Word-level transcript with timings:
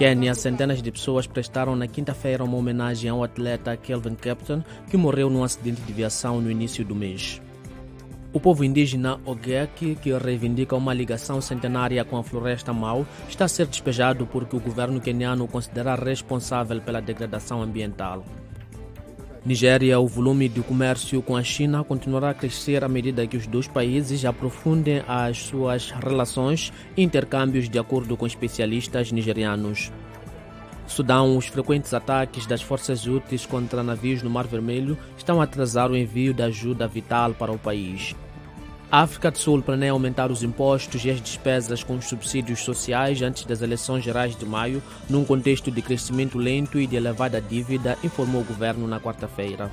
Quênia, 0.00 0.34
centenas 0.34 0.80
de 0.80 0.90
pessoas 0.90 1.26
prestaram 1.26 1.76
na 1.76 1.86
quinta-feira 1.86 2.42
uma 2.42 2.56
homenagem 2.56 3.10
ao 3.10 3.22
atleta 3.22 3.76
Kelvin 3.76 4.14
Captain, 4.14 4.64
que 4.88 4.96
morreu 4.96 5.28
num 5.28 5.44
acidente 5.44 5.82
de 5.82 5.92
viação 5.92 6.40
no 6.40 6.50
início 6.50 6.82
do 6.82 6.94
mês. 6.94 7.38
O 8.32 8.40
povo 8.40 8.64
indígena 8.64 9.20
Ogek, 9.26 9.96
que 9.96 10.16
reivindica 10.16 10.74
uma 10.74 10.94
ligação 10.94 11.38
centenária 11.42 12.02
com 12.02 12.16
a 12.16 12.24
floresta 12.24 12.72
Mau, 12.72 13.06
está 13.28 13.44
a 13.44 13.48
ser 13.48 13.66
despejado 13.66 14.26
porque 14.26 14.56
o 14.56 14.60
governo 14.60 15.02
queniano 15.02 15.44
o 15.44 15.48
considera 15.48 15.94
responsável 15.94 16.80
pela 16.80 17.02
degradação 17.02 17.60
ambiental. 17.60 18.24
Nigéria, 19.44 19.98
o 19.98 20.06
volume 20.06 20.50
de 20.50 20.60
comércio 20.60 21.22
com 21.22 21.34
a 21.34 21.42
China 21.42 21.82
continuará 21.82 22.28
a 22.28 22.34
crescer 22.34 22.84
à 22.84 22.88
medida 22.88 23.26
que 23.26 23.38
os 23.38 23.46
dois 23.46 23.66
países 23.66 24.22
aprofundem 24.26 25.02
as 25.08 25.38
suas 25.38 25.90
relações 25.92 26.70
e 26.94 27.02
intercâmbios 27.02 27.66
de 27.66 27.78
acordo 27.78 28.18
com 28.18 28.26
especialistas 28.26 29.10
nigerianos. 29.10 29.90
Sudão, 30.86 31.38
os 31.38 31.46
frequentes 31.46 31.94
ataques 31.94 32.44
das 32.44 32.60
forças 32.60 33.06
úteis 33.06 33.46
contra 33.46 33.82
navios 33.82 34.22
no 34.22 34.28
Mar 34.28 34.46
Vermelho 34.46 34.98
estão 35.16 35.40
a 35.40 35.44
atrasar 35.44 35.90
o 35.90 35.96
envio 35.96 36.34
de 36.34 36.42
ajuda 36.42 36.86
vital 36.86 37.32
para 37.32 37.50
o 37.50 37.58
país. 37.58 38.14
A 38.92 39.02
África 39.02 39.30
do 39.30 39.38
Sul 39.38 39.62
planeia 39.62 39.92
aumentar 39.92 40.32
os 40.32 40.42
impostos 40.42 41.04
e 41.04 41.10
as 41.10 41.20
despesas 41.20 41.84
com 41.84 41.94
os 41.96 42.06
subsídios 42.06 42.58
sociais 42.58 43.22
antes 43.22 43.44
das 43.44 43.62
eleições 43.62 44.02
gerais 44.02 44.34
de 44.34 44.44
maio, 44.44 44.82
num 45.08 45.24
contexto 45.24 45.70
de 45.70 45.80
crescimento 45.80 46.36
lento 46.36 46.80
e 46.80 46.88
de 46.88 46.96
elevada 46.96 47.40
dívida, 47.40 47.96
informou 48.02 48.42
o 48.42 48.44
governo 48.44 48.88
na 48.88 48.98
quarta-feira. 48.98 49.70